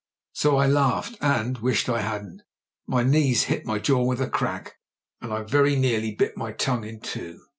[0.33, 2.41] So I laughed, and— ^wished I hadn't.
[2.87, 4.77] My knees hit my jaw with a crack,
[5.21, 7.39] and I very nearly bit my tongue in two.